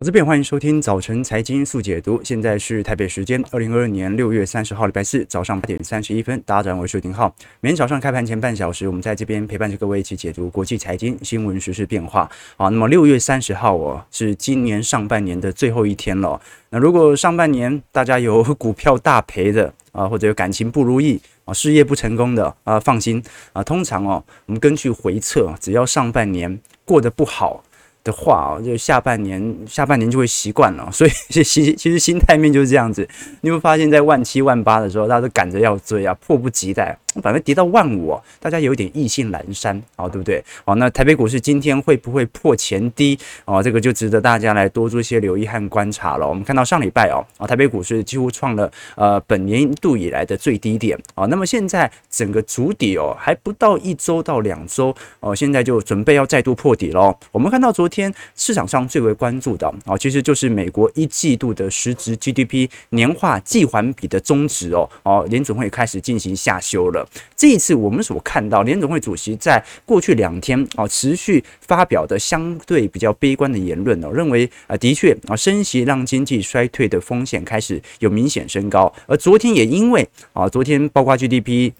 [0.00, 7.34] 我这边欢迎收听早晨财经速解读，现在是台北时间二零二二年六月三十号礼拜四早上八点三十一分，大家早上好，我是丁浩。
[7.60, 12.30] 每天早上开盘前半小时，我们在这边陪伴着各位一起解读国际财经新闻、时事变化。
[12.56, 16.40] 好，那么六月三十号哦，是今年上半年的最后一天了。
[16.70, 23.20] 那如果上半年大家有股票大赔的啊，或者有感情不如意啊，事业不成功的啊，放心
[23.52, 27.64] 啊，通常哦，我们根据回测，只要上半年过得不好。
[28.08, 33.06] 的话啊，就下半年，下半年就会习惯了， 所以其实其实心态面就是这样子。
[33.42, 36.98] 你会发现在万七万八的时候，大家都赶着要追啊，迫不及待。
[37.22, 40.44] 反正跌到万五哦，大家有点意兴阑珊啊，对不对？
[40.64, 43.62] 好，那台北股市今天会不会破前低哦？
[43.62, 46.28] 这个就值得大家来多做一些留意和观察了。
[46.28, 51.24] 我们看到上礼拜哦，啊，台北股市几乎创了呃本年度以来的最低点啊。
[51.26, 57.16] 那么现在整个主底哦，还不到一周到两周哦，现在就准备要再度破底喽。
[57.32, 66.97] 我们看到昨天市场上最为关注的啊，其实就是美国一季度的实质 GDP 年化季环比的终值哦哦，联准会开始进行下修了。
[67.36, 81.72] 这一次我们所看到联总会主席在过去两天啊持续发表的相对比较悲观的言论哦，认为啊的确啊升息让经济衰退的风险开始有明显升高，而昨天也因为啊昨天包括 GDP。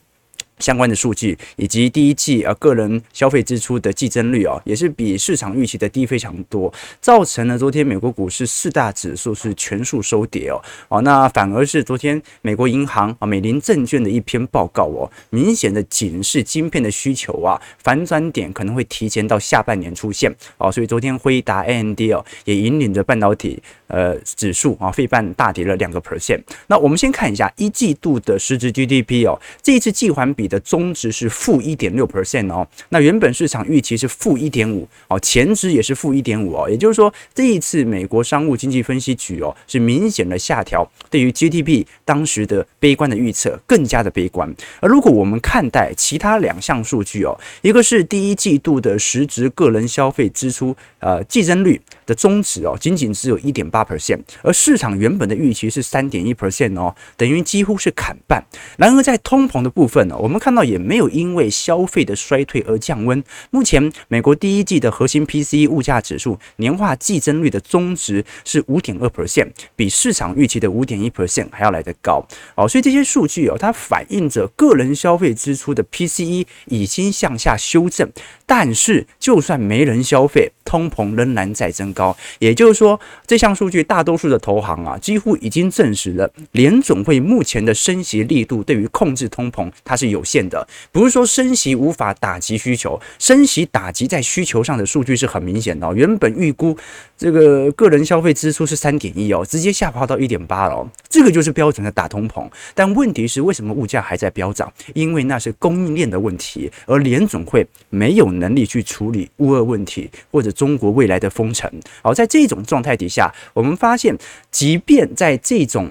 [0.59, 10.61] 相关的数据以及第一季啊个人消费支出的季增率啊，也是比市场预期的低非常多，造成了昨天美国股市四大指数是全数收跌哦。
[10.89, 20.73] 哦，那反而是昨天美国银行啊美林证券的一篇报告哦，明显的警示晶片的需求啊反转点可能会提前到下半年出现哦。
[20.73, 26.41] 所以昨天辉达 AMD 哦也引领着半导体呃指数啊费半大跌了两个 percent。
[26.67, 58.42] 那我们先看一下一季度的实质 GDP 哦，这一次季环比的终值是负一点六 percent 哦，那原本市场预期是负一点五哦，前值也是负一点五哦，也就是说这一次美国商务经济分析局哦是明显的下调对于 GDP 当时的悲观的预测更加的悲观，而如果我们看待其他两项数据哦，一个是第一季度的实质个人消费支出呃季增率的终值哦，仅仅只有一点八 percent，而市场原本的预期是三点一 percent 哦，等于几乎是砍半。
[58.79, 63.23] 然而在通膨的部分呢，我们看到也没有因为消费的衰退而降温。
[63.51, 72.67] 目前美国第一季的核心 PCE 物价指数年化季增率的终值是五点二 percent，比市场预期的五点一 percent 还要来得高哦。
[72.67, 78.11] 所以这些数据哦，它反映着个人消费支出的 PCE 已经向下修正。
[78.47, 82.17] 但是就算没人消费，通膨仍然在增高。
[82.39, 90.67] 也就是说，这项数据大多数的投行啊，几乎已经证实了联总会目前的升息力度对于控制通膨它是有限的。
[90.92, 95.92] 不是说升息无法打击需求，升息打击在需求上的数据是很明显的。
[95.95, 96.77] 原本预估
[97.17, 100.89] 这个个人消费支出是三点一哦，直接下滑到一点八了。
[101.09, 102.48] 这个就是标准的打通膨。
[102.75, 104.73] 但问题是，为什么物价还在飙涨？
[104.95, 108.29] 因为那是供应链的问题，而联总会没有。
[108.39, 111.69] 能力去处理乌俄问题或者中国未来的封城，
[112.02, 114.16] 好，在这种状态底下，我们发现，
[114.50, 115.90] 即便在这种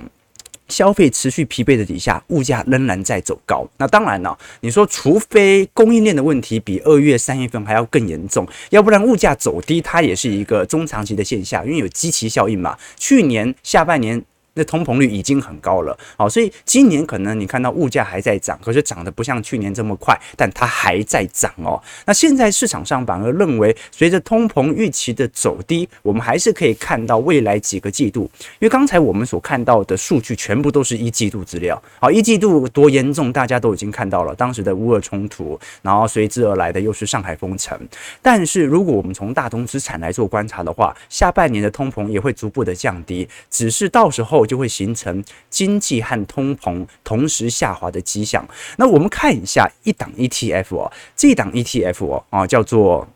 [0.67, 3.67] 消费持续疲惫的底下，物价仍然在走高。
[3.77, 12.77] 那当然了，你说除非供应链的问题比二月、三月份还要更严重，要不然物价走低，它也是一个中长期的现象，因为有积极效应嘛。
[12.97, 14.23] 去年下半年。
[14.57, 21.79] 那通膨率已经很高了，好，所以今年可能你看到物价还在涨，可是涨得不像去年这么快，但它还在涨哦。
[22.07, 37.79] 那现在市场上反而认为，随着通膨预期的走低，我们还是可以看到未来几个季度，因为刚才我们所看到的数据全部都是一季度资料，好，一季度多严重，大家都已经看到了，当时的乌俄冲突，然后随之而来的又是上海封城。
[38.23, 44.46] 但是如果我们从大宗资产来做观察的话，下半年的通膨也会逐步的降低，只是到时候。
[44.47, 48.47] 就会形成经济和通膨同时下滑的迹象。
[48.77, 53.07] 那我们看一下一档 ETF 哦，这档 ETF 哦啊叫做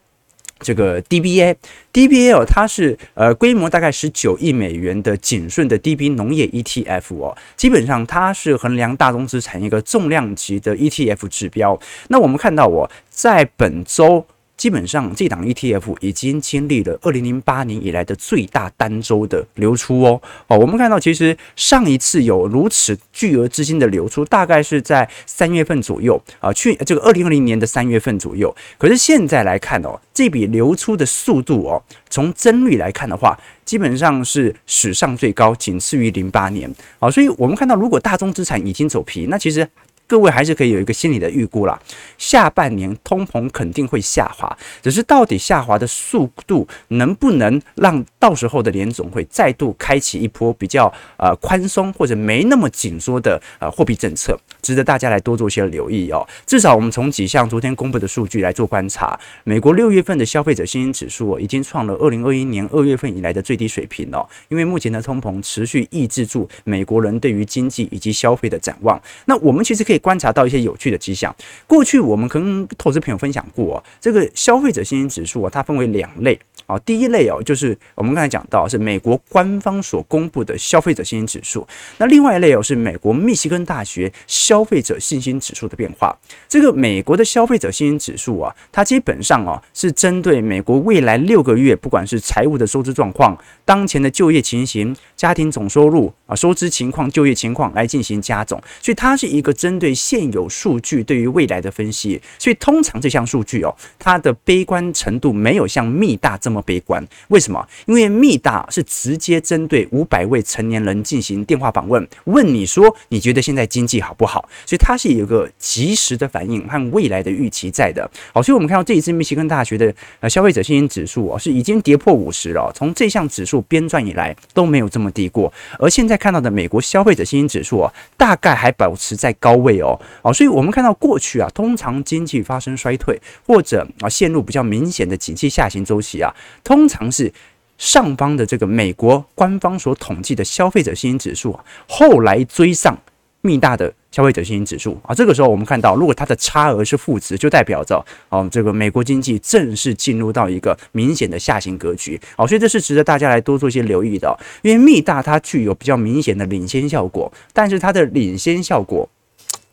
[0.59, 11.79] 这个 DBA，DBA，它是呃规模大概十九亿美元的景顺的 DB 农业 ETF 哦，基本上它是衡量大宗资产一个重量级的 ETF 指标。
[12.09, 14.27] 那我们看到我在本周。
[14.61, 20.21] 基本上，这档 ETF 已经经历了二零零八年以来的最大单周的流出哦。
[20.45, 28.55] 哦，我们看到，其实上一次有如此巨额资金的流出，大概是在三月份左右啊，去这个二零二零年的三月份左右。
[28.77, 31.81] 可是现在来看哦，这笔流出的速度哦，
[32.11, 33.35] 从增率来看的话，
[33.65, 36.71] 基本上是史上最高，仅次于零八年。
[36.99, 39.67] 啊，所以我们看到，如果大宗资产已经走皮，那其实。
[40.11, 41.81] 各位还是可以有一个心理的预估啦。
[42.17, 56.27] 下半年通膨肯定会下滑，只是到底下滑的速度能不能让到时候的联总会再度开启一波比较呃宽松或者没那么紧缩的呃货币政策，值得大家来多做些留意哦。
[56.45, 64.27] 至少我们从几项昨天公布的数据来做观察，美国六月份的消费者信心指数已经创了二零二一年二月份以来的最低水平哦。
[64.49, 69.01] 因为目前的通膨持续抑制住美国人对于经济以及消费的展望。
[69.23, 71.33] 那我们其实可以观察到一些有趣的迹象。
[71.65, 76.37] 过去我们跟投资朋友分享过哦，这个消费者信心指数啊，它分为两类。
[76.67, 81.67] 好，第一类哦，就是我们刚才讲到是美国官方所公布的消费者信心指数。
[81.97, 86.15] 那另外一类哦，是美国密西根大学消费者信心指数的变化。
[86.47, 102.21] 这个美国的消费者信心指数啊，它基本上哦是针对美国未来六个月，不管是财务的收支状况、当前的就业情形、家庭总收入啊、收支情况、就业情况来进行加总，所以它是一个针对现有数据对于未来的分析。
[102.39, 106.61] 所以通常这项数据哦，它的悲观程度没有像密大这么。
[106.63, 107.67] 悲观，为什么？
[107.87, 114.47] 因为密大是直接针对五百位成年人进行电话访问，问你说你觉得现在经济好不好？
[114.63, 118.07] 所以它是有个即时的反应和未来的预期在的。
[118.31, 122.71] 好，所以我们看到这一次密西根大学的呃消费者信心指数哦，是已经跌破五十了。
[122.75, 129.97] 从这项指数编撰以来都没有这么低过，而现在看到的美国消费者信心指数啊，大概还保持在高位哦。
[130.21, 136.33] 好，所以我们看到过去啊，通常经济发生衰退或者啊陷入比较明显的景气下行周期啊。
[136.63, 137.31] 通常是
[137.77, 142.95] 上方的这个美国官方所统计的消费者信心指数啊，后来追上
[143.41, 152.21] 密大的消费者信心指数啊，这个时候我们看到，如果它的差额是负值，就代表着哦，这个美国经济正式进入到一个明显的下行格局。
[152.37, 159.09] 好，所以这是值得大家来多做一些留意的，因为密大它具有比较明显的领先效果，但是它的领先效果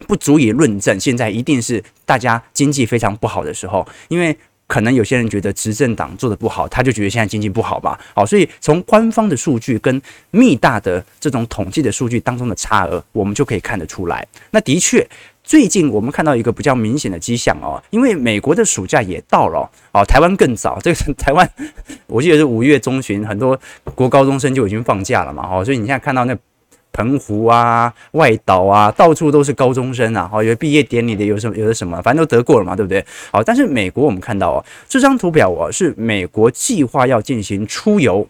[0.06, 4.36] 不足以论证现在一定是大家经济非常不好的时候，因为。
[4.68, 7.98] 可能有些人觉得执政党做得不好，他就觉得现在经济不好吧。
[8.14, 14.28] 好，所以从官方的数据跟密大的这种统计的数据当中的差额，我们就可以看得出来。
[14.50, 15.08] 那的确，
[15.42, 19.60] 最近我们看到一个比较明显的迹象哦，因为美国的暑假也到了
[19.94, 20.78] 哦，台湾更早。
[20.82, 21.50] 这个台湾，
[22.06, 23.58] 我记得是五月中旬，很多
[23.94, 25.48] 国高中生就已经放假了嘛。
[25.50, 26.36] 哦，所以你现在看到那。
[26.98, 30.26] 澎湖啊，外岛啊，到处都是高中生啊！
[30.28, 33.04] 好，有毕业典礼的，有什么有的什么，反正都得过了嘛，对不对？
[33.30, 38.26] 好，但是美国我们看到哦，这张图表哦，是美国计划要进行出游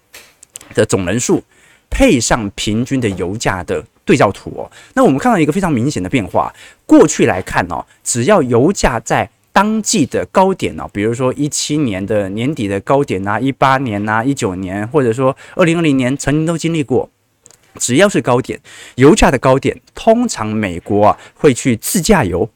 [0.75, 1.43] 的总人数，
[1.88, 4.70] 配上平均的油价的对照图哦。
[4.93, 6.53] 那我们看到一个非常明显的变化，
[6.85, 17.09] 过去来看哦，只要油价在当季的高点哦，比如说一七年的年底的高点啊，一八年啊，一九年，或者说二零二零年，曾经都经历过。
[17.76, 18.61] 只要是高点，
[18.97, 22.49] 油价的高点，通常美国啊会去自驾游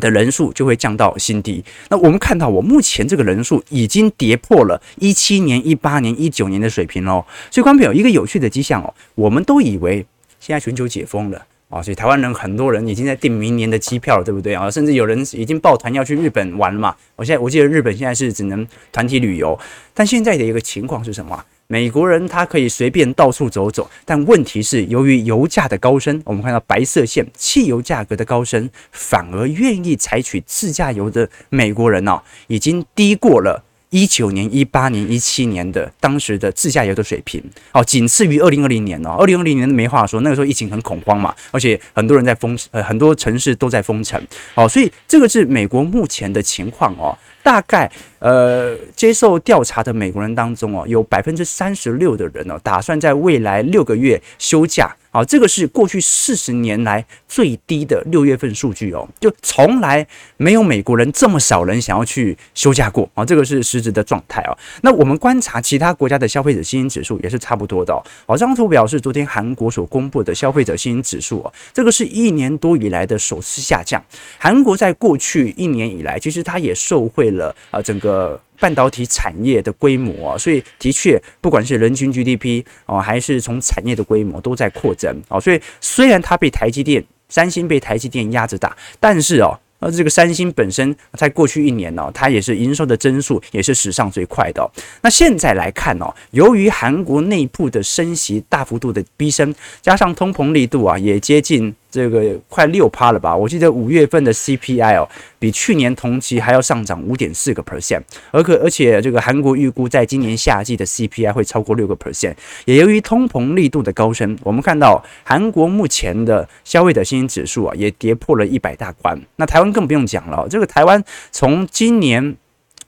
[0.00, 1.64] 的人数就会降到新低。
[1.88, 7.24] 那我们看到，我目前这个人数已经跌破了一七年、一八年、一九年的水平喽。
[7.50, 10.04] 所以，观众朋友，一个有趣的迹象哦，我们都以为
[10.40, 14.70] 现在全球解封了啊，所以台湾人很多人已经在订明年的机票了，对不对啊？
[14.70, 16.94] 甚至有人已经抱团要去日本玩了嘛。
[17.16, 19.58] 我现在我记得日本现在是只能团体旅游，
[19.94, 21.44] 但现在的一个情况是什么？
[21.72, 37.42] 美国人他可以随便到处走走，但问题是，由于油价的高升，我们看到白色线，汽油价格的高升，反而愿意采取自驾游的美国人哦，已经低过了一九年、一八年、一七年的当时的自驾游的水平，
[37.72, 44.22] 哦，仅次于二零二零年哦，二零二零年没话说，那个时候疫情很恐慌嘛，而且很多人在封，呃，很多城市都在封城，
[44.56, 47.16] 哦，所以这个是美国目前的情况哦。
[47.42, 54.94] 大概呃，接受调查的美国人当中哦，有百分之三十六的人哦，打算在未来六个月休假。
[55.12, 60.06] 啊，这个是过去四十年来最低的六月份数据哦，就从来
[60.38, 64.56] 没有美国人这么少人想要去休假过啊，这个是实质的状态哦。
[64.80, 68.02] 那我们观察其他国家的消费者信心指数也是差不多的哦。
[68.24, 74.02] 好，这张图表是昨天韩国所公布的消费者信心指数哦，这个是一年多以来的首次下降。
[74.38, 78.40] 韩国在过去一年以来，其实它也受惠了啊整个。
[78.60, 85.40] 半导体产业的规模啊，所以的确，不管是人均 GDP 哦，还是从产业的规模都在扩增哦。
[85.40, 94.70] 所以虽然它被台积电、三星被台积电压着打，但是哦，呃，这个三星本身在过去一年呢，它也是营收的增速也是史上最快的。
[95.00, 101.74] 那现在来看哦，由于韩国内部的升息大幅度的逼升，加上通膨力度啊也接近。
[101.92, 103.36] 这个快六趴了吧？
[103.36, 105.06] 我记得五月份的 CPI 哦，
[105.38, 112.34] 比去年同期还要上涨五点四个 percent，而可而且这个韩国预估在今年夏季的 CPI 会超过六个 percent。
[112.64, 119.20] 也由于通膨力度的高升，我们看到韩国目前的消费者信心指数啊，也跌破了一百大关。
[119.36, 122.36] 那台湾更不用讲了，这个台湾从今年。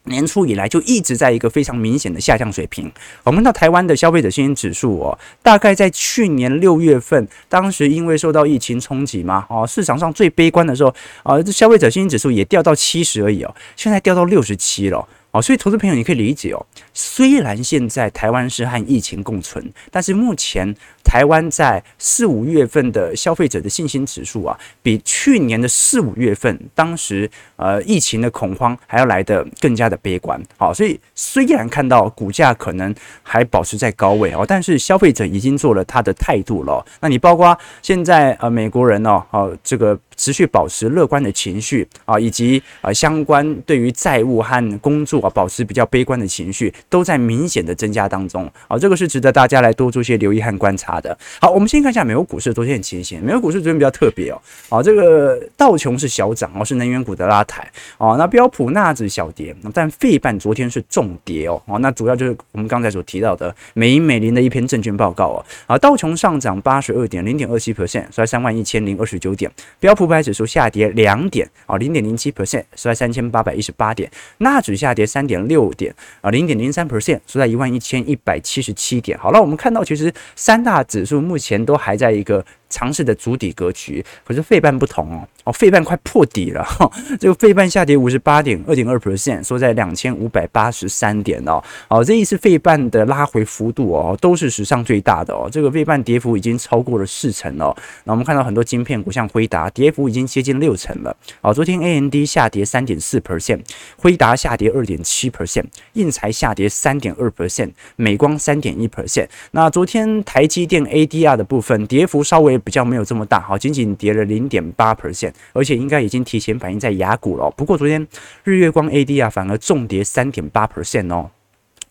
[0.04, 2.90] 年初以来就一直在一个非常明显的下降水平。
[3.22, 15.06] 我们到台湾的消费者信心指数哦，大概在去年六月份，当时因为受到疫情冲击嘛，哦，市场上最悲观的时候啊，这消费者信心指数也掉到七十而已哦，现在掉到六十七了。
[15.30, 20.72] 哦，所以投资朋友你可以理解哦，虽然现在台湾是和疫情共存，但是目前
[21.04, 30.42] 台湾在四五月份的消费者的信心指数啊，比去年的四五月份当时呃疫情的恐慌还要来得更加的悲观。
[30.56, 32.92] 好，所以虽然看到股价可能
[33.22, 36.84] 还保持在高位哦，但是消费者已经做了他的态度了。
[37.00, 39.98] 那你包括现在呃美国人哦，哦这个。
[40.16, 51.18] 持续保持乐观的情绪啊，以及啊相关对于债务和工作啊保持比较悲观的情绪，都在明显的增加当中啊，这个是值得大家来多做些留意和观察好的。
[51.40, 70.04] 好，我们先看一下美国股市昨天很情形，美国股市昨天比较特别哦，啊这个道琼是小涨哦，是能源股的拉抬哦，那标普纳指小跌，但费半昨天是重跌哦，哦那主要就是我们刚才所提到的美银美林的一篇证券报告哦，啊道琼上涨八十二点零点二七 percent，收在三万一千零二十九点，标普。
[70.04, 74.10] 五百指数下跌两点啊，零点零七 percent，收在三千八百一十八点。
[74.36, 79.18] 纳指下跌三点六点啊，零点零三 percent，收在一万一千一百七十七点。
[79.18, 82.44] 好了，我们看到其实三大指数目前都还在一个。
[82.74, 86.66] 尝试的主底格局，可是费半不同哦，哦，费半快破底了，
[87.20, 103.60] 这个费半下跌五十八点二点二 percent，收在两千五百八十三点哦，哦，这一次费半的拉回幅度哦，都是史上最大的哦，这个费半跌幅已经超过了四成哦，那我们看到很多晶片股，像辉达跌幅已经接近六成了，哦，昨天 AMD 下跌三点四 percent，
[103.96, 112.60] 辉达下跌二点七 percent，印材下跌三点二 percent，美光三点一 percent，那昨天台积电 ADR 的部分跌幅稍微。
[112.64, 117.50] 比较没有这么大，好，仅仅跌了零点八 percent，而且应该已经提前反映在雅股了。
[117.50, 118.04] 不过昨天
[118.42, 121.30] 日月光 AD 啊，反而重跌三点八 percent 哦，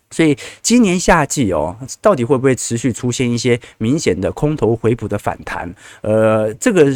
[0.10, 5.74] 所以今年夏季哦，到底会不会持续出现一些明显的空头回补的反弹？
[6.02, 6.92] 呃，这个。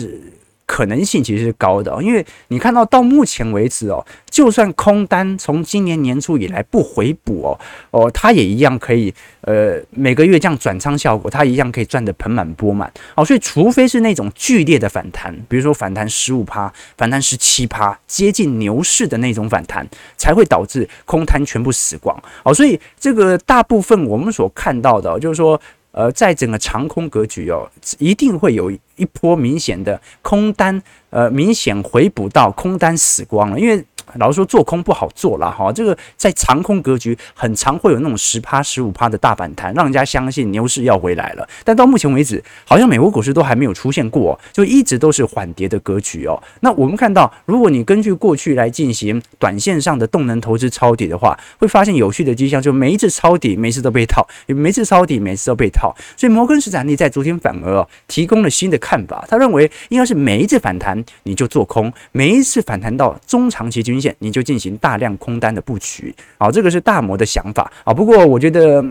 [0.67, 7.59] 可能性其实是高的，因为你看到到目前为止哦，就算空单从今年年初以来不回补哦，
[7.89, 13.23] 哦，它也一样可以，呃，每个月这样转仓效果，它一样可以赚得盆满钵满哦。
[13.23, 22.53] 所以，除非是那种剧烈的反弹，比如说反弹十五趴、反弹十七趴，接近牛市的那种反弹，才会导致空单全部死光哦。
[22.53, 25.59] 所以，这个大部分我们所看到的，就是说。
[25.97, 33.83] 呃，在整个长空格局哦，一定会有一波明显的空单，呃，明显回补到空单死光了，因为。
[34.15, 35.71] 老实说，做空不好做了哈。
[35.71, 41.47] 这个在长空格局，很常会有那种十趴、十五趴的大反弹，让人家相信牛市要回来了。
[41.63, 46.41] 但到目前为止，好像美国股市都还没有出现过，就一直都是缓跌的格局哦。
[46.61, 55.95] 那我们看到，如果你根据过去来进行短线上的动能投资抄底的话，会发现有趣的迹象，就每一次抄底，每次都被套；每次抄底，每次都被套。
[56.15, 67.93] 所以摩根士丹利在昨天反而哦提供了新的看法，他认为应该是每一次反弹你就做空，每一次反弹到中长期均线，你就进行大量空单的布局，好，这个是大摩的想法啊。
[67.93, 68.83] 不过我觉得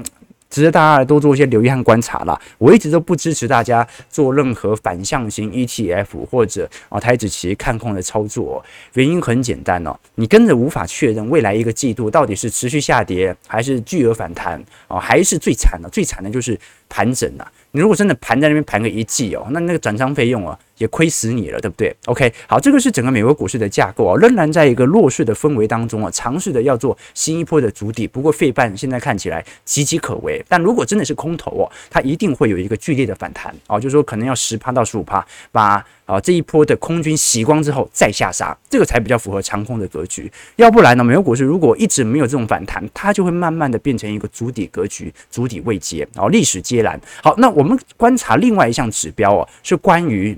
[0.48, 2.40] 值得大家多做一些留意和观察啦。
[2.58, 16.58] 我一直都不支持大家做任何反向型 ETF 或者啊台指期看空的操作，原因很简单哦，你根本无法确认未来一个季度到底是持续下跌还是巨额反弹啊，还是最惨的，最惨的就是
[16.88, 17.52] 盘整了。
[17.72, 20.58] 你如果真的盘在那边盘个一季哦，那那个转仓费用啊。
[20.78, 28.06] 也亏死你了，对不对？OK，好，这个是整个美国股市的架构啊，仍然在一个弱势的氛围当中啊，尝试的要做新一波的筑底。
[28.06, 40.30] 不过费半现在看起来岌岌可危，但如果真的是空头哦，它一定会有一个剧烈的反弹哦，就是说可能要十趴到十五趴，把啊这一波的空军洗光之后再下杀，这个才比较符合长空的格局。
[40.56, 47.00] 要不然呢，美国股市如果一直没有这种反弹，它就会慢慢的变成一个筑底格局，筑底位阶，然后历史接蓝。
[47.22, 50.36] 好，那我们观察另外一项指标哦，是关于。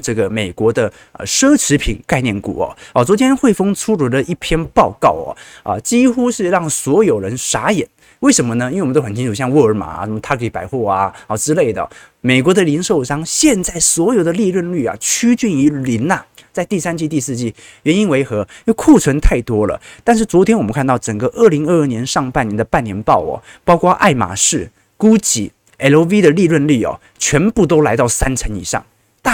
[0.00, 7.86] 这个美国的呃奢侈品概念股哦哦，昨天汇丰出炉了一篇报告哦啊，几乎是让所有人傻眼。
[8.20, 8.70] 为什么呢？
[8.70, 11.88] 因为我们都很清楚，像沃尔玛啊、什么 Target 百货啊啊之类的，
[12.20, 17.54] 美国的零售商现在所有的利润率啊趋近于零呐，在第三季、第四季，
[17.84, 18.40] 原因为何？
[18.40, 19.80] 因为库存太多了。
[20.04, 28.84] 但是昨天我们看到整个二零二二年上半年的半年报哦，包括爱马仕、GUCCI、LV 的利润率哦，全部都来到三成以上。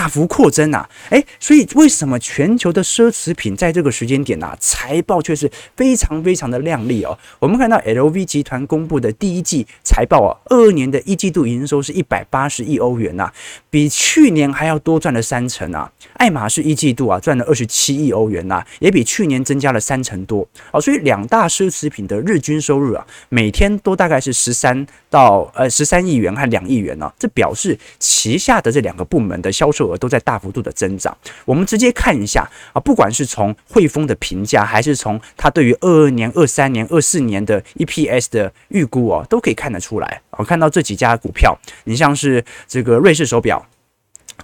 [0.07, 0.89] 大幅扩增啊！
[1.11, 7.19] 诶，所以为什么全球的奢侈品在这个时间点啊，财报却是非常非常的亮丽哦？
[7.41, 13.29] 我们看到 LV 集团公布的第一季财报啊，二二年的一季度营收是一百八十亿欧元呐，
[13.69, 15.91] 比去年还要多赚了三成啊！
[16.13, 20.81] 爱马仕一季度啊赚了二十七亿欧元呐，也比去年增加了三成多哦。
[20.81, 31.17] 所以两大奢侈品的日均收入啊，每天都大概是十三到呃十三亿元和两亿元呢，这表示旗下的这两个部门的销售额都在大幅度的增长。
[31.45, 40.21] 我们直接看一下啊，不管是从汇丰的评价，还是从它对于二二年、二三年、二四年的 EPS 的预估哦，都可以看得出来。
[40.33, 43.67] 我看到这几家股票，你像是这个瑞士手表，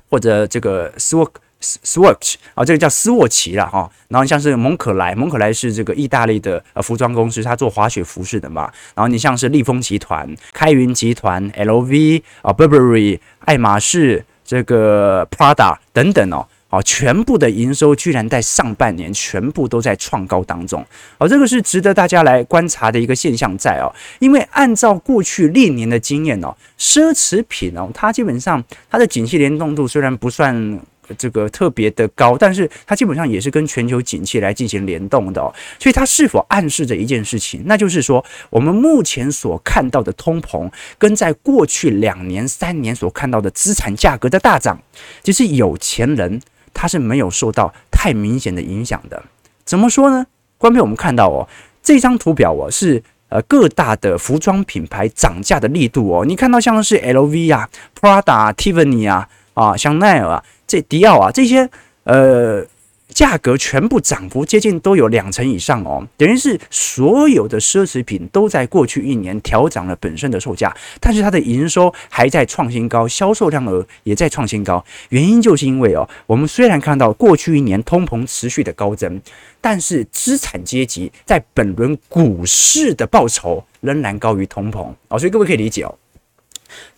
[0.09, 3.91] 或者这个 Swatch 啊，这个叫斯沃琪了哈。
[4.09, 8.63] 然后像是蒙可莱，蒙可莱是这个意大利的服装公司，它做滑雪服饰的嘛。
[8.95, 20.85] 然后你像是利丰集团、开云集团、LV 啊、Burberry、爱马仕、这个 Prada 等等哦，哦，全部的营收居然在上半年全部都在创高当中。
[21.17, 30.79] 哦，这个是值得大家来观察的一个现象在哦，因为按照过去历年的经验哦，奢侈品哦，它基本上它的景气联动度虽然不算。
[31.15, 44.81] 这个特别的高，但是它基本上也是跟全球景气来进行联动的哦，所以它是否暗示着一件事情，那就是说，我们目前所看到的通膨，跟在过去两年、三年所看到的资产价格的大涨，
[45.23, 46.41] 其实有钱人
[46.75, 49.23] 他是没有受到太明显的影响的。
[49.65, 50.27] 怎么说呢？
[50.59, 51.49] 观众朋友，我们看到哦，
[51.83, 57.69] 这张图表哦是呃各大的服装品牌涨价的力度哦，你看到像是 LV 啊、
[58.01, 60.45] Prada 啊、Tiffany 啊、啊香奈儿啊。
[60.73, 61.69] 这迪奥啊，这些
[62.05, 62.65] 呃
[63.09, 74.83] 价格全部涨幅接近都有两成以上哦，等于是所有的奢侈品都在过去一年调涨了本身的售价，但是它的营收还在创新高，销售量额也在创新高。
[75.11, 79.21] 原因就是因为哦，我们虽然看到过去一年通膨持续的高增，
[79.61, 85.95] 但是资产阶级在本轮股市的报酬仍然高于通膨哦，所以各位可以理解哦。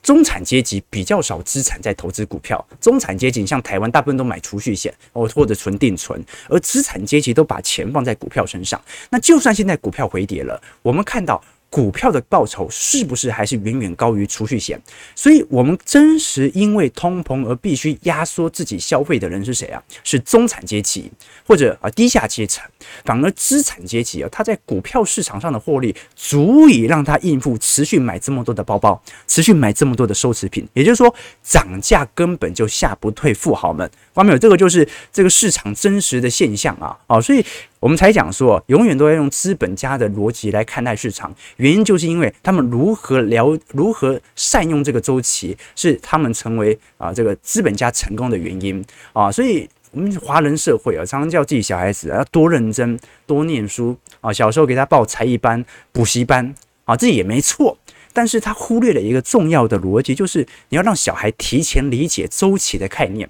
[0.03, 8.81] 中产阶级比较少资产在投资股票，中产阶级像台湾大部分都买储蓄险哦，或者存定存，而资产阶级都把钱放在股票身上。
[9.11, 11.43] 那就算现在股票回跌了，我们看到。
[11.75, 14.81] 股票的报酬是不是还是远远高于储蓄险？
[15.17, 19.83] 所以，我们真实因为通膨而必须压缩自己消费的人是谁啊？
[20.05, 21.11] 是中产阶级
[21.45, 22.65] 或者啊低下阶层。
[23.05, 30.65] 反而资产阶级啊，他在股票市场上的获利足以让他应付持续买这么多的包包，持续买这么多的奢侈品。
[30.75, 33.91] 也就是说，涨价根本就吓不退富豪们。
[34.13, 36.97] 方面有这个就是这个市场真实的现象啊！
[37.09, 37.45] 啊，所以。
[37.85, 41.31] 我们才讲说，永远都要用资本家的逻辑来看待市场。
[41.59, 49.31] 原因就是因为他们如何了如何善用这个周期，是他们成为啊这个资本家成功的原因啊。
[49.31, 54.33] 所以，我们华人社会啊，常常叫自己小孩子要多认真、多念书啊。
[54.33, 56.55] 小时候给他报才艺班、补习班
[56.87, 57.77] 啊，这也没错。
[58.15, 63.29] 但是他忽略了一个重要的逻辑，就是你要让小孩提前理解周期的概念。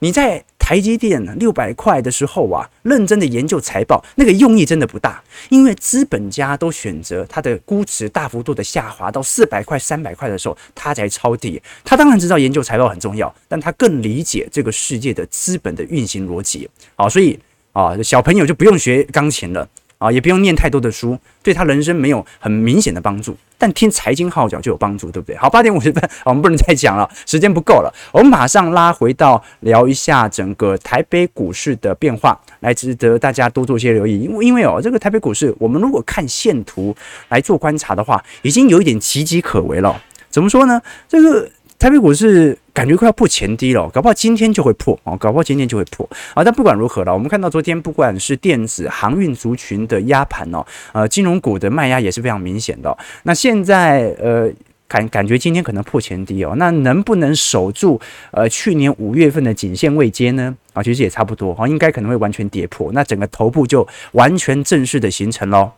[0.00, 11.60] 你在台积电六百块的时候啊，认真的研究财报，那个用意真的不大，因为资本家都选择它的估值大幅度的下滑到四百块、三百块的时候，他才抄底。
[11.84, 16.66] 他当然知道研究财报很重要，但他更理解这个世界的资本的运行逻辑。
[16.96, 17.38] 好，所以
[17.72, 19.68] 啊，小朋友就不用学钢琴了。
[19.98, 25.34] 啊，也不用念太多的书，对他人生没有很明显的帮助，但听财经号角就有帮助，对不对？
[25.38, 27.90] 好，八点五十分， 我们不能再讲了，时间不够了。
[28.12, 34.20] 我们马上拉回到聊一下整个台北股市的变化，来值得大家多做些留意。
[34.20, 36.94] 因为因为哦，这个台北股市，我们如果看线图
[37.30, 39.98] 来做观察的话，已经有一点岌岌可危了。
[40.28, 40.82] 怎么说呢？
[41.08, 41.48] 这个。
[41.78, 46.42] 台北股市感觉快要破前低了，搞不好今天就会破哦，搞不好今天就会破啊！
[46.42, 52.96] 但不管如何了，我们看到昨天不管是电子、航运族群的压盘哦，呃，金融股的卖压也是非常明显的。
[53.24, 54.50] 那现在呃
[54.88, 60.56] 感感觉今天可能破前低哦，那能不能守住呃去年五月份的颈线位阶呢？
[60.72, 65.70] 啊，其实也差不多哈，应该可能会完全跌破，那整个头部就完全正式的形成喽。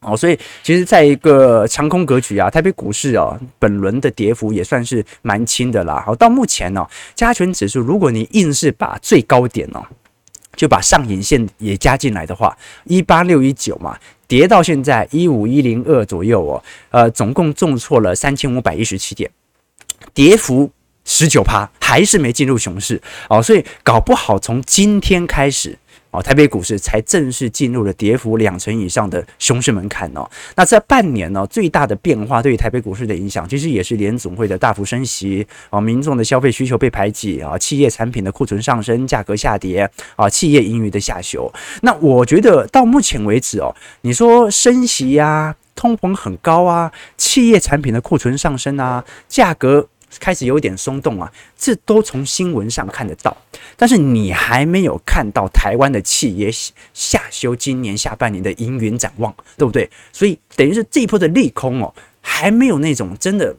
[0.00, 6.02] 哦，所以其实在一个长空格局啊，台北股市啊，本轮的跌幅也算是蛮轻的啦。
[6.06, 9.82] 好，到目前呢，加权指数，如果你硬是把最高点哦，
[10.54, 19.28] 就把上影线也加进来的话，一八六一九嘛，跌到现在一五一零二左右哦，呃，总共重挫了三千五百一十七点，
[20.14, 20.70] 跌幅
[21.04, 25.76] 十九趴，还是没进入熊市哦，所以搞不好从今天开始。
[26.16, 30.26] 哦，台北股市才正式进入了跌幅两成以上的熊市门槛哦。
[30.54, 41.52] 那这半年呢，最大的变化对于台北股市的影响，其实也是联总会的大幅升息啊，民众的消费需求被排挤啊，企业产品的库存上升，价格下跌啊，企业盈余的下修。
[41.82, 49.86] 那我觉得到目前为止哦，你说升息呀，通膨很高啊，企业产品的库存上升啊，价格。
[50.18, 53.36] 开始有点松动啊，这都从新闻上看得到，
[53.76, 56.50] 但是你还没有看到台湾的企业
[56.92, 59.88] 下修今年下半年的营运展望，对不对？
[60.12, 63.56] 所以等于是这一波的利空哦，还没有那种真的。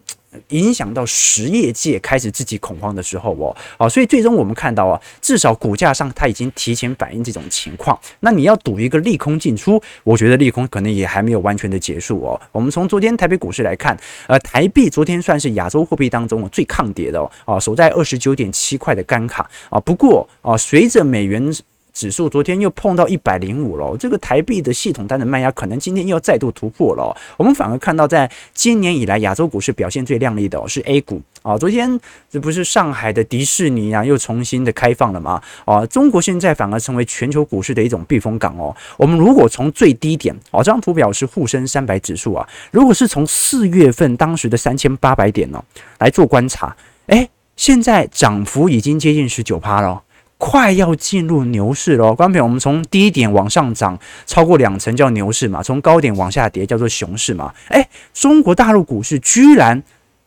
[0.49, 7.97] 影响到实业界开始自己恐慌的时候哦，啊，所以最终我们看到啊，至少股价上它已经提前反映这种情况。
[8.19, 12.39] 那你要赌一个利空进出，我觉得利空可能也还没有完全的结束哦。
[12.51, 19.79] 我们从昨天台北股市来看，呃，台币昨天算是亚洲货币当中最抗跌的哦，啊，守在二十九点七块的关卡啊。
[19.79, 21.51] 不过啊，随着美元。
[21.97, 27.17] 指数昨天又碰到一百零五了，这个台币的系统单的卖压可能今天又要再度突破了。
[27.37, 31.57] 我们反而看到，在今年以来亚洲股市表现最亮丽的是 A 股啊。
[31.57, 35.41] 昨天这不是上海的迪士尼啊，又重新的开放了吗？
[35.65, 38.75] 啊，中国现在反而成为全球股市的一种避风港哦。
[38.95, 45.63] 我们如果从最低点哦，这张图表是沪深三百指数啊，如果是从四月份当时的三千八百点呢
[45.97, 50.03] 来做观察，诶，现在涨幅已经接近十九趴了。
[50.37, 57.53] 快要进入牛市了，观众朋友，我们从低点往上涨超过两成叫牛市嘛，从高点往下跌叫做熊市嘛。
[57.69, 59.81] 哎，中国大陆股市居然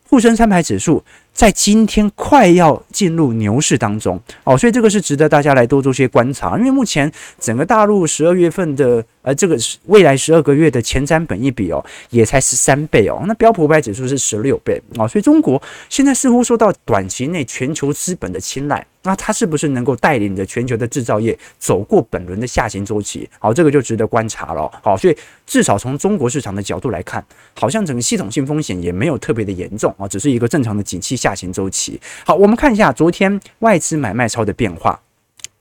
[0.09, 9.03] 沪深三百指数在今天快要进入牛市当中哦，所以这个是值得大家来多做些观察，因为目前整个大陆十二月份的。
[9.21, 13.21] 而这个是未来十二个月的前瞻本一比哦，也才十三倍哦。
[13.27, 18.85] 那标普五百指数是十六倍哦，所以中国现在似乎受到短期内全球资本的青睐。
[19.03, 23.27] 那它是不是能够带领着全球的制造业走过本轮的下行周期？
[23.39, 24.69] 好，这个就值得观察了。
[24.83, 27.23] 好，所以至少从中国市场的角度来看，
[27.55, 31.99] 好像整个系统性风险也没有特别的严重啊，只是一个正常的景气下行周期。
[32.23, 35.01] 好，我们看一下昨天外资买卖超的变化。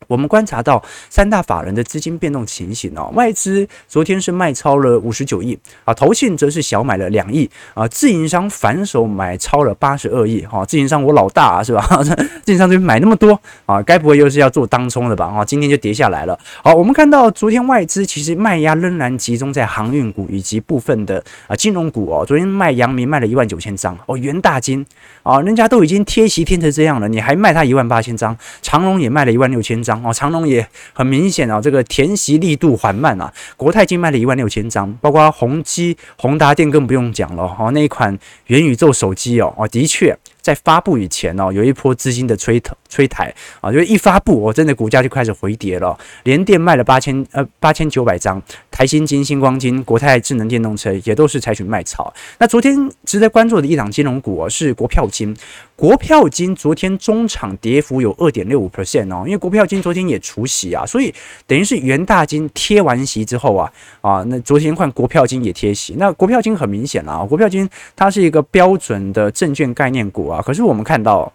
[0.08, 11.86] 我们观察到三大法人的资金变动情形哦，外资昨天是卖超了五十九亿啊，投信则是小买了两亿啊，自营商反手买超了八十二亿哈，自营商我老大啊是吧？
[12.42, 15.26] 自营商这边买那么多啊，该不会又是要做当冲的吧？
[15.26, 16.36] 啊，今天就跌下来了。
[16.64, 24.84] 好，我们看到昨天外资其实卖压仍然集中在航运股以及部分的啊金融股哦，昨天卖阳明卖了一万九千张哦，元大金
[25.22, 29.89] 啊，人家都已经贴息贴成这样了，你还卖他一万八千张，长荣也卖了一万六千张。
[30.04, 33.32] 哦，长隆也很明显啊，这个填息力度缓慢啊。
[33.56, 37.44] 国泰金卖了一万六千张，包括宏基、宏达电更不用讲了。
[37.58, 40.16] 哦，那一款元宇宙手机哦，哦，的确。
[40.42, 45.96] 在发布以前哦，有一波资金的吹头吹台啊，就是一发布，我真的股价就开始回跌了。
[46.24, 48.42] 联电卖了八千呃八千九百张，
[48.80, 52.10] 台新金、星光金、国泰智能电动车也都是采取卖超。
[52.38, 55.36] 那昨天值得关注的一档金融股哦，是国票金。
[55.76, 61.12] 国票金昨天中场跌幅有二点六五 percent 哦，因为国票金昨天也除息啊，所以
[61.46, 65.96] 等于是元大金贴完息之后啊啊，那昨天换国票金也贴息。
[65.98, 70.40] 那国票金很明显啊，国票金它是一个标准的证券概念股啊。
[70.40, 71.30] 可是我们看到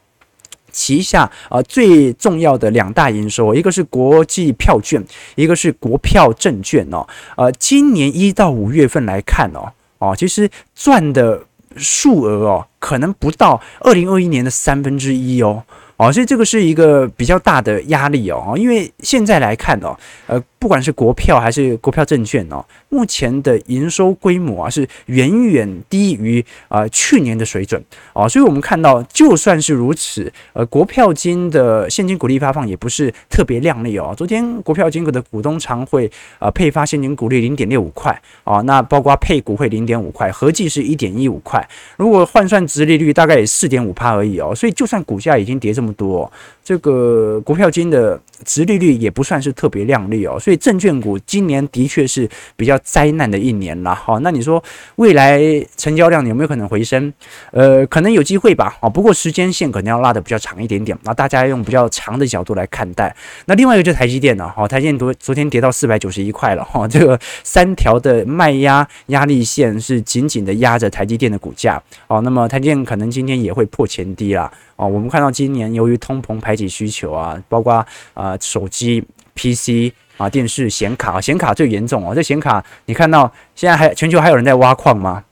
[0.75, 5.01] 旗下啊最重要的两大营收，一个是国际票券，
[5.35, 7.07] 一个是国票证券哦。
[7.37, 11.41] 呃，今年一到五月份来看哦，哦，其实赚的
[11.77, 15.63] 数额哦，可能不到二零二一年的三分之一哦。
[15.97, 27.79] 哦，所以这个是一个比较大的压力哦，因为现在来看哦，呃，不管是国票还是国票证券哦，目前的营收规模啊是远远低于啊、去年的水准
[28.13, 34.11] 哦，所以我们看到就算是如此，呃，国票金的现金股利发放也不是特别亮丽哦。
[34.17, 41.63] 昨天国票金股的股东常会呃配发现金股利零点六五块哦，那包括配股会零点五块，合计是一点一五块。
[41.95, 45.71] 如果换算殖利率大概也四点五趴而已哦，所以就算股价已经跌。
[45.75, 46.31] 这么多，
[46.63, 53.95] 这个国票金的殖利率也不算是特别亮丽哦，所以证券股今年的确是比较灾难的一年了。
[53.95, 54.61] 好，那你说
[54.95, 55.39] 未来
[55.77, 57.13] 成交量有没有可能回升？
[57.51, 58.75] 呃，可能有机会吧。
[58.81, 63.15] 哦，不过时间线可能要拉得比较长一点点，那大家用比较长的角度来看待。
[63.45, 71.81] 那另外一个就是台积电了，哈，台积电昨昨天跌到四百九十一块了，哈，这个三条的卖压压力线是紧紧的压着台积电的股价。
[72.07, 74.51] 哦，那么台积电可能今天也会破前低啦。
[74.77, 77.73] 哦，我们看到今年由于通膨排挤需求啊，包括
[78.13, 79.03] 啊、手机、
[79.35, 82.15] PC 啊、电视、显卡，显卡最严重哦。
[82.15, 85.23] 这显卡你看到现在还全球还有人在挖矿吗？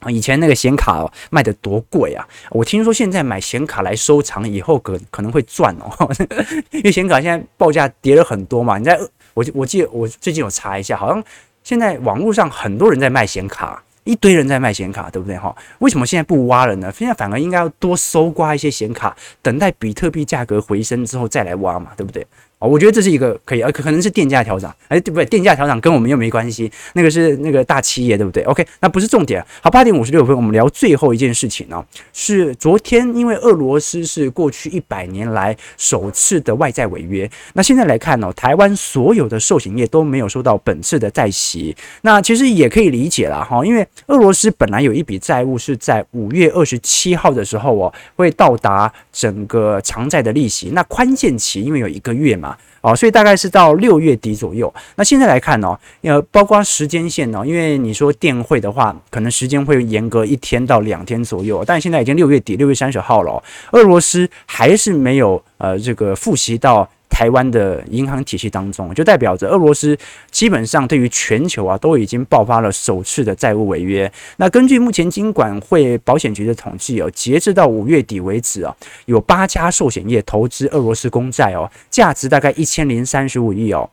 [0.00, 2.26] 啊，以前那个显卡卖得多贵啊！
[2.50, 6.14] 我听说现在买显卡来收藏以后可可能会赚哦，
[6.70, 8.76] 因为显卡现在报价跌了很多嘛。
[8.76, 8.98] 你在
[9.32, 11.24] 我我记得我最近有查一下，好像
[11.64, 15.54] 现在网络上很多人在卖显卡，一堆人在卖显卡，对不对哈？
[15.80, 16.90] 为什么现在不挖了呢？
[16.96, 22.24] 现在反而应该要多搜刮一些显卡，等待比特币价格回升之后再来挖嘛，对不对？
[22.58, 25.26] 哦，我觉得这是一个可以，呃，可能是电价调整，哎，对不对？
[25.26, 29.44] 电价调整跟我们又没关系，那个是那个大企业，对不对？OK，那不是重点。
[29.60, 52.45] 好，八点五十六分，我们聊最后一件事情呢，是昨天因为俄罗斯是过去一百年来首次的外债违约，那现在来看呢，台湾所有的寿险业都没有收到本次的债息，那其实也可以理解了哈，因为俄罗斯本来有一笔债务是在五月二十七号的时候哦，会到达整个偿债的利息，那宽限期因为有一个月嘛。
[52.80, 54.72] 哦，所以大概是到六月底左右。
[54.96, 61.64] 那现在来看呢，呃，包括时间线呢，因为你说电汇的话，可能时间会严格一天到两天左右。
[61.64, 66.88] 但现在已经六月底，六月三十号了，俄罗斯还是没有呃这个复习到。
[67.08, 69.96] 台湾的银行体系当中，就代表着俄罗斯
[70.30, 74.10] 基本上对于全球啊都已经爆发了首次的债务违约。
[74.36, 83.88] 那根据目前金管会保险局的统计哦，截至到五月底为止啊，有八家寿险业投资俄罗斯公债哦，价值大概一千零三十五亿哦。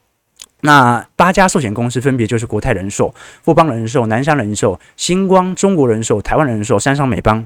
[0.62, 7.46] 那八家寿险公司分别就是国泰人寿、富邦人寿、南山人寿、星光、中国人寿、台湾人寿、山上美邦。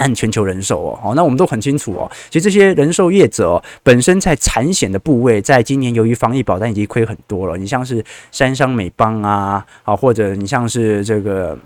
[0.00, 2.10] 按全球人寿哦，好，那我们都很清楚哦。
[2.30, 7.58] 其实这些人寿业者本身在产险的部位，在今年由于防疫保单已经亏很多了。
[7.58, 11.58] 你像是三商美邦啊，啊，或者你像是这个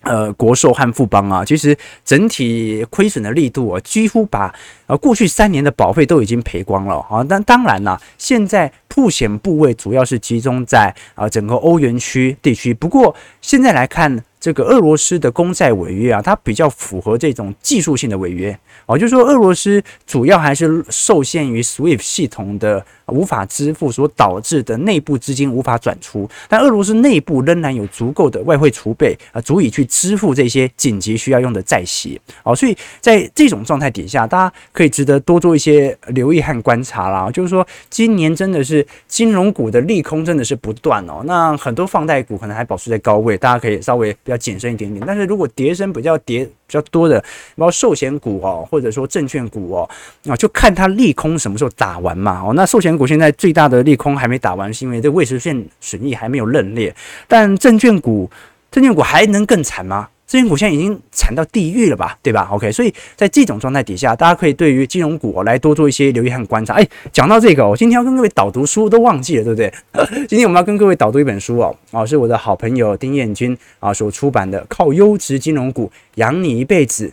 [0.00, 4.52] 呃国寿和富邦啊，其实整体亏损的力度啊，几乎把
[4.86, 7.24] 呃过去三年的保费都已经赔光了啊。
[7.28, 12.74] 但当然啦，现在曝险部位主要是集中在啊整个欧元区地区。
[12.74, 14.24] 不过现在来看。
[14.42, 37.30] 这个俄罗斯的公债违约啊，它比较符合这种技术性的违约哦，就是说俄罗斯主要还是受限于 SWIFT 系统的无法支付所导致的内部资金无法转出，但俄罗斯内部仍然有足够的外汇储备啊，足以去支付这些紧急需要用的债息哦，所以在这种状态底下，大家可以值得多做一些留意和观察啦。
[37.30, 44.12] 就是说，今年真的是金融股的利空真的是不断哦，那很多放贷股可能还保持在高位，大家可以稍微。
[44.32, 47.20] 要谨慎一点点，但是如果跌升比较跌比较多的，
[47.56, 49.88] 包括寿险股哦，或者说证券股哦，
[50.26, 52.42] 啊，就看它利空什么时候打完嘛。
[52.44, 56.94] 哦，那寿险股现在最大的利空还没打完，是因为这未实现损益还没有认列。
[57.28, 58.28] 但证券股，
[58.70, 60.08] 证券股还能更惨吗？
[60.32, 66.72] 资金股现在已经惨到地狱了吧，对吧？OK，所以在这种状态底下，大家可以对于金融股来多做一些留意和观察。
[66.72, 69.70] 哎，讲到这个，我今天要跟各位导读书都忘记了，对不对？
[70.26, 77.12] 今天我们要跟各位导读一本书哦，啊，是我的好朋友丁彦军啊所出版的《靠优质金融股养你一辈子》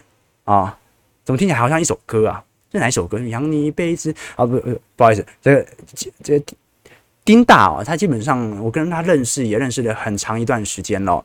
[0.49, 0.77] 啊，
[1.25, 2.41] 怎么听起来好像一首歌啊？
[2.71, 3.19] 这哪一首歌？
[3.19, 4.45] 养你一辈子啊？
[4.45, 4.57] 不
[4.95, 5.65] 不，好意思，这个
[6.23, 6.45] 这个
[7.25, 11.21] 丁大哦，他基本上我跟他认识也认识了很长一段时间了。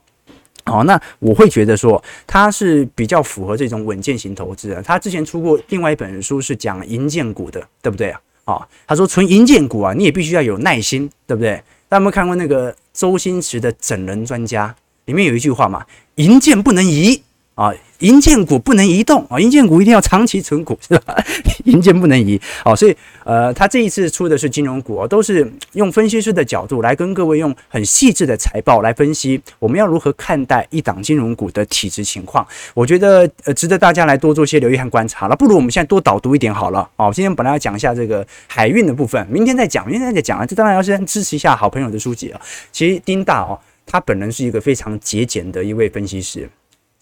[0.65, 4.81] 哦，那我会觉得说他是比较符合这种稳健型投资的。
[4.81, 8.19] 他之前出过另外一本书是讲银建股的，对不对啊？
[8.45, 11.61] 啊，他说纯银建股啊，你也必须要有耐心，对不对？
[11.87, 14.67] 大家有没有看过那个周星驰的《整人专家》？
[15.05, 17.21] 里面有一句话嘛，银建不能移
[17.55, 17.73] 啊。
[17.99, 21.15] 银建股不能移动啊，银建股一定要长期存股， 是吧？
[21.63, 32.45] 银建不能移，好，所以呃，他这一次出的是金融股，都是用分析师的角度来跟各位用很细致的财报来分析，我们要如何看待一档金融股的体质情况。
[32.73, 35.35] 我觉得呃，值得大家来多做些留意和观察了。
[35.35, 36.87] 不如我们现在多导读一点好了。
[36.97, 40.45] 哦，今天本来要讲一下这个海运的部分，明天再讲，明天再讲啊。
[40.45, 42.41] 这当然要先支持一下好朋友的书籍啊。
[42.73, 46.49] 其实丁大哦，他本人是一个非常节俭的一位分析师。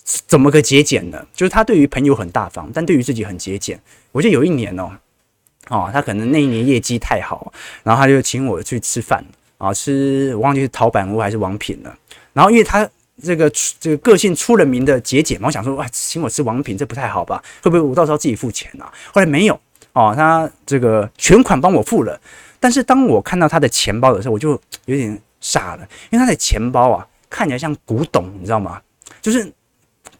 [0.03, 1.25] 怎么个节俭呢？
[1.33, 3.79] 就是他对于朋友很大方，但对于自己很节俭。
[4.11, 4.91] 我记得有一年哦，
[5.69, 9.23] 哦，他可能那一年业绩太好，然后他就请我去吃饭
[9.57, 11.97] 啊，吃我忘记是陶板屋还是王品了。
[12.33, 12.87] 然后因为他
[13.23, 17.41] 这个这个个性出了名的节俭嘛，我想说哇，请我吃王品这不太好吧？
[17.61, 18.91] 会不会我到时候自己付钱啊？
[19.13, 19.57] 后来没有
[19.93, 22.19] 哦，他这个全款帮我付了。
[22.59, 28.81] 但是当我看到他的钱包的时候，我就有点傻了，因为他的钱包啊看起来像古董，你知道吗？
[29.21, 29.49] 就是。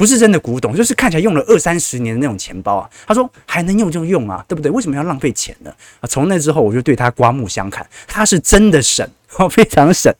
[0.04, 2.90] 不是真的古董，就是看起来用了二三十年的那种钱包啊。
[3.08, 4.70] 他说还能用就用啊，对不对？
[4.70, 5.74] 为什么要浪费钱呢？
[6.02, 9.10] 啊，从那之后我就对他刮目相看，他是真的省。
[9.38, 10.14] 哦， 非常省，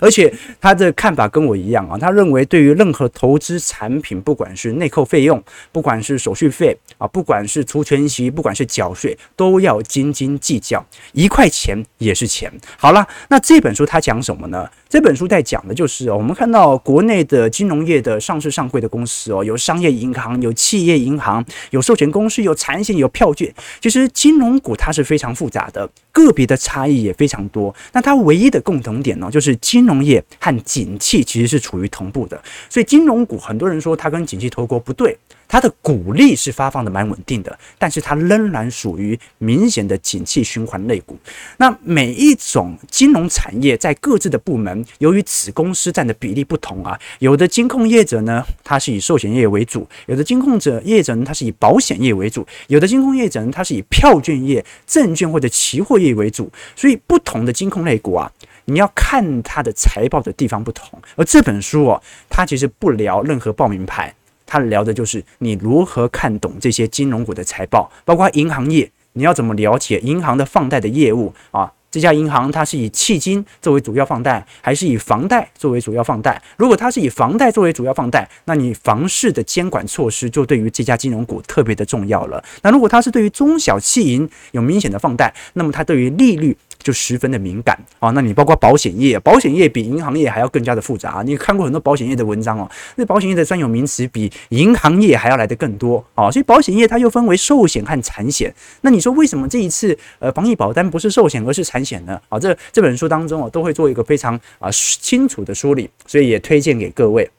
[0.00, 1.98] 而且他的看法跟我一样啊。
[1.98, 12.52] 他认为，对于任何投资产品，不管是内扣费用，不管是手续费啊，不管是除权息，不管是缴税，都要斤斤计较，一块钱也是钱。
[12.76, 14.68] 好了，那这本书他讲什么呢？
[14.88, 23.52] 这本书在讲的就是，我们看到国内的金融业的上市上柜的公司哦，有商业银行，有企业银行，有授权公司，有产险，有票券。
[23.80, 27.72] 其实金融股它是非常复杂的，个别的差异也非常多。
[27.92, 32.40] 那它唯一的共同点呢，就是金融业和景气其实是处于同步的。
[32.68, 35.16] 所以金融股很多人说它跟景气脱钩，不对。
[35.52, 41.18] 它的股利是发放的蛮稳定的，但是它仍然属于明显的景气循环类股。
[41.56, 56.48] 那每一种金融产业在各自的部门，由于子公司占的比例不同啊，有的金控业者呢，它是以寿险业为主；有的金控者业者呢，它是以保险业为主；有的金控业者呢，它是以票券业、证券或者期货业为主。
[56.76, 58.30] 所以不同的金控类股啊，
[58.70, 60.98] 你要看它的财报的地方不同。
[61.16, 64.14] 而这本书哦，它其实不聊任何报名牌。
[64.52, 71.70] 他聊的就是你如何看懂这些金融股的财报，包括银行业，你要怎么了解银行的放贷的业务啊？
[71.88, 76.42] 这家银行它是以迄金作为主要放贷，还是以房贷作为主要放贷？
[76.56, 82.42] 如果它是以房贷作为主要放贷，那你房市的监管措施就对于这家金融股特别的重要了。
[82.62, 86.56] 那如果它是对于中小企银有明显的放贷，那么它对于利率。
[86.82, 91.22] 就十分的敏感啊，那你包括保险业，保险业比银行业还要更加的复杂。
[91.24, 96.30] 你看过很多保险业的文章哦，那保险业的专有名词比银行业还要来得更多啊。
[96.30, 98.52] 所以保险业它又分为寿险和产险。
[98.80, 102.20] 那你说为什么这一次呃防疫保单不是寿险而是产险呢？
[102.28, 107.30] 啊，这这本书当中哦都会做一个非常啊清楚的梳理，所以也推荐给各位。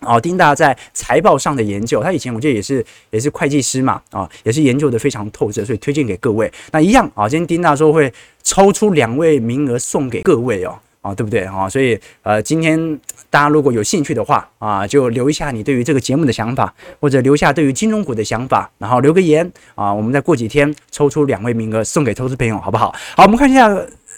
[0.00, 6.52] 哦，丁大在财报上的研究，他以前我记得也是也是会计师嘛，啊，也是研究的非常透彻，所以推荐给各位。
[6.70, 11.68] 那一样啊，今天丁大说会抽出两位名额送给各位哦，啊，对不对啊？
[11.68, 12.78] 所以呃，今天
[13.30, 22.94] 大家如果有兴趣的话啊，就留一下你对于这个节目的想法，或者留下对于金融股的想法，然后留个言啊，我们再过几天抽出两位名额送给投资朋友，好不好？
[23.16, 23.74] 好，我们看一下。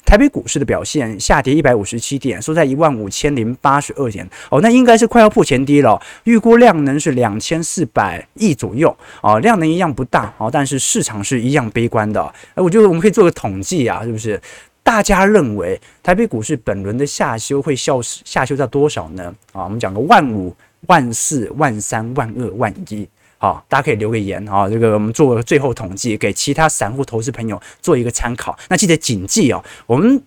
[0.08, 4.26] 台北股市的表现下跌一百五十七点，收在一万五千零八十二点。
[4.48, 6.00] 哦，那应该是快要破前低了。
[6.24, 8.96] 预估量能是两千四百亿左右。
[9.20, 10.32] 哦，量能一样不大。
[10.38, 12.22] 哦，但是市场是一样悲观的。
[12.54, 14.40] 哎，我觉得我们可以做个统计啊，是不是？
[14.82, 19.24] 大家认为台北股市本轮的下修会下下修到多少呢？
[19.52, 23.06] 啊，我们讲个万五、万四、万三、万二、万一。
[23.38, 28.58] 好，大家可以留个言啊，这个我们做最后统计，给其他散户投资朋友做一个参考。
[28.68, 30.20] 那记得谨记哦，我们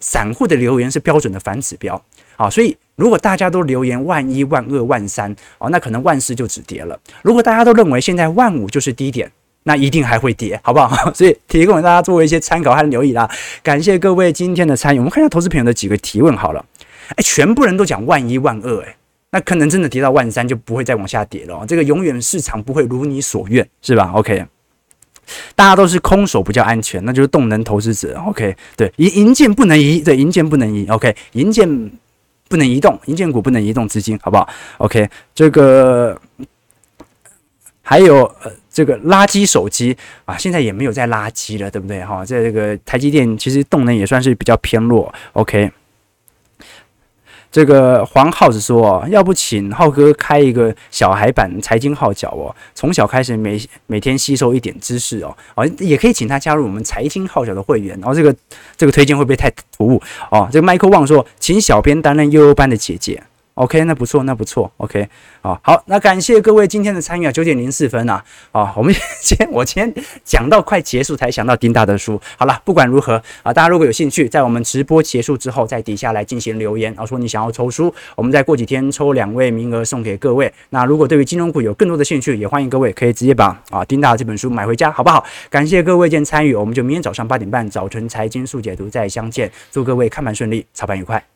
[0.00, 2.00] 散户的留言是标准的反指标
[2.36, 7.00] 啊，所以如果大家都留言万一、万二、万三哦，那可能万四就止跌了。
[7.22, 11.10] 如果大家都认为现在万五就是低点，那一定还会跌，好不好？
[11.14, 13.30] 所以提供给大家作为一些参考和留意啦。
[13.62, 16.62] 感谢各位今天的参与，我们看一下投资朋友的几个提问好了。
[17.10, 18.96] 哎，全部人都讲万一、万二，哎。
[19.34, 24.44] 那可能真的跌到万三就不会再往下跌了，这个永远市场不会如你所愿，是吧？OK，
[25.54, 28.14] 大家都是空手比较安全，那就是动能投资者。
[28.26, 30.86] OK，对，银银建不能移，对，银建不能移。
[30.88, 31.66] OK，银建
[32.46, 36.20] 不能移动，银建股不能移动资金，好不好？OK，这个
[37.80, 42.04] 还有呃，这个垃圾手机啊，现在也没有在垃圾了，对不对？
[42.04, 45.10] 哈，在这个台积电其实动能也算是比较偏弱。
[45.32, 45.72] OK。
[47.52, 57.94] 这个黄耗子说：“要不请浩哥开一个小孩版财经号角哦，从小开始每每天吸收一点知识哦，哦，也可以请他加入我们财经号角的会员。
[58.00, 58.34] 然后这个
[58.76, 60.48] 这个推荐会不会太突兀哦？
[60.50, 63.22] 这个麦克旺说，请小编担任悠悠班的姐姐。”
[63.54, 64.72] OK，那不错，那不错。
[64.78, 65.06] OK，
[65.42, 72.20] 啊，好，那感谢各位今天的参与啊，九点零四分啊，啊，我们 今天我今天讲到快结束才想到丁大的书。
[72.38, 80.52] 好了，不管如何啊，大家如果有兴趣，在我们直播结束之后，在底下来进行留言，然后说你想要抽书，我们再过几天抽两位名额送给各位。
[80.70, 85.22] 那如果对于金融股有更多的兴趣，也欢迎各位可以直接把啊丁大的这本书买回家，好不好？
[85.50, 91.31] 感谢各位今天参与，我们就明天早上八点半早晨财经速解读再相见，祝各位看盘顺利，操盘愉快。